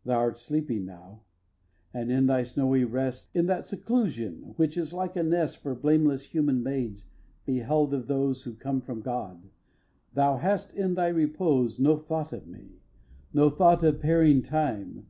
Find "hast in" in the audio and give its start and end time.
10.38-10.94